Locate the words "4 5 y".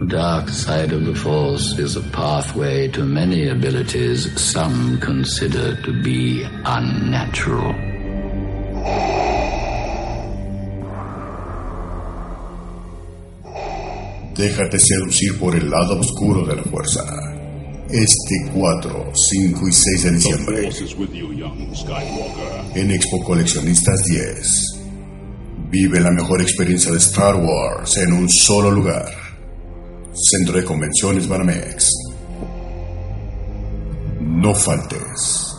18.54-19.72